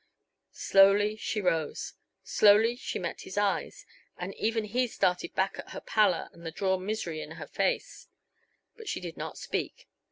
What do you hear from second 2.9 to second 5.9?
met his eyes, and even he started back at her